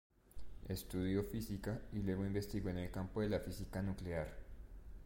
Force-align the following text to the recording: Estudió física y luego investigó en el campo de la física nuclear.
Estudió 0.67 1.21
física 1.23 1.79
y 1.93 1.99
luego 2.01 2.25
investigó 2.25 2.69
en 2.69 2.79
el 2.79 2.89
campo 2.89 3.21
de 3.21 3.29
la 3.29 3.39
física 3.39 3.83
nuclear. 3.83 4.33